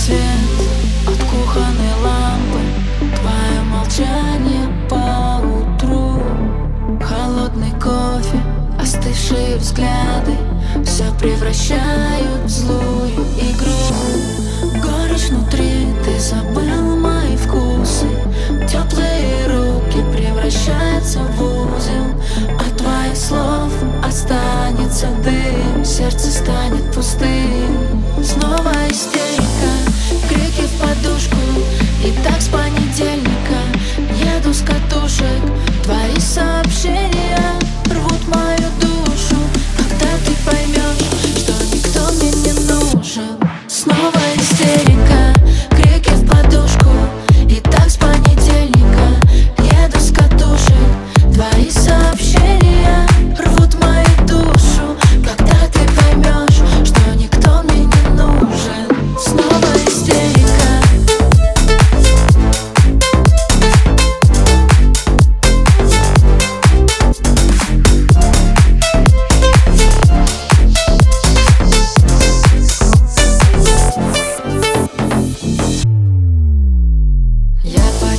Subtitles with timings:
[0.00, 0.18] свет
[1.06, 2.60] от кухонной лампы.
[3.20, 6.22] Твое молчание по утру
[7.02, 8.40] Холодный кофе,
[8.80, 10.36] остывшие взгляды.
[10.84, 14.80] Все превращают в злую игру.
[14.82, 18.08] Горечь внутри, ты забыл мои вкусы.
[18.70, 22.58] Теплые руки превращаются в узел.
[22.58, 23.72] От твоих слов
[24.02, 25.84] останется дым.
[25.84, 27.59] Сердце станет пустым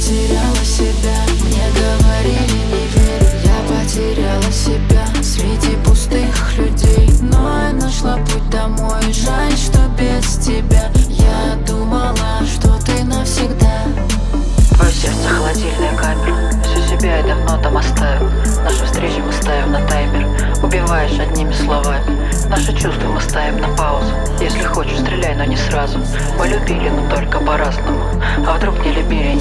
[0.01, 7.09] потеряла себя, мне говорили не верь Я потеряла себя среди пустых людей.
[7.21, 10.89] Но я нашла путь домой, жаль, что без тебя.
[11.07, 12.15] Я думала,
[12.47, 13.83] что ты навсегда.
[14.75, 16.51] Твое сердце холодильная камера.
[16.63, 18.27] Всю себя я давно там оставил.
[18.63, 20.27] Нашу встречу мы ставим на таймер.
[20.63, 22.17] Убиваешь одними словами.
[22.49, 24.11] Наши чувства мы ставим на паузу.
[24.39, 25.99] Если хочешь, стреляй, но не сразу.
[26.39, 28.03] Мы любили, но только по-разному.
[28.47, 29.35] А вдруг не любили